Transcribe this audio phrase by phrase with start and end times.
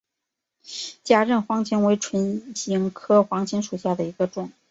[1.03, 4.51] 假韧黄芩为唇形科黄芩属下的一个种。